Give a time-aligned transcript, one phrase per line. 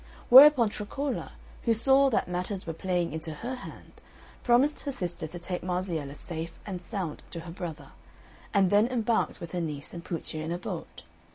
[0.29, 4.01] Whereupon Troccola, who saw that matters were playing into her hand,
[4.41, 7.91] promised her sister to take Marziella safe and sound to her brother,
[8.51, 11.03] and then embarked with her niece and Puccia in a boat.